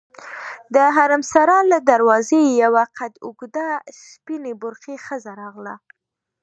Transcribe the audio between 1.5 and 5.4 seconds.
له دروازې یوه قد اوږده سپینې برقعې ښځه